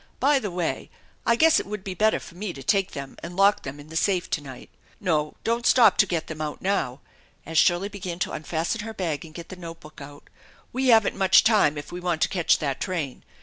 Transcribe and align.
By 0.19 0.39
the 0.39 0.49
way, 0.49 0.89
I 1.27 1.35
guess 1.35 1.59
it 1.59 1.67
would 1.67 1.83
be 1.83 1.93
better 1.93 2.19
for 2.19 2.33
me 2.33 2.53
to 2.53 2.63
take 2.63 2.93
them 2.93 3.17
and 3.21 3.35
lock 3.37 3.61
them 3.61 3.79
in 3.79 3.89
the 3.89 3.95
safe 3.95 4.31
to 4.31 4.41
night. 4.41 4.71
No, 4.99 5.35
don't 5.43 5.63
stop 5.67 5.95
to 5.97 6.07
get 6.07 6.25
them 6.25 6.41
out 6.41 6.59
now" 6.59 7.01
as 7.45 7.59
Shirley 7.59 7.87
began 7.87 8.17
to 8.17 8.31
unfasten 8.31 8.81
her 8.81 8.95
bag 8.95 9.23
and 9.25 9.33
get 9.35 9.49
the 9.49 9.55
note 9.55 9.79
book 9.79 10.01
out" 10.01 10.27
We 10.73 10.87
haven't 10.87 11.15
much 11.15 11.43
time 11.43 11.77
if 11.77 11.91
we 11.91 11.99
want 11.99 12.23
to 12.23 12.29
catch 12.29 12.57
that 12.57 12.81
train. 12.81 13.23